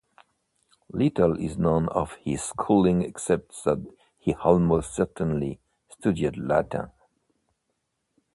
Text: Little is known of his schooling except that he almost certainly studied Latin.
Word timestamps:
Little 0.91 1.37
is 1.39 1.59
known 1.59 1.87
of 1.89 2.13
his 2.23 2.41
schooling 2.41 3.03
except 3.03 3.63
that 3.65 3.85
he 4.17 4.33
almost 4.33 4.95
certainly 4.95 5.59
studied 5.91 6.39
Latin. 6.39 6.89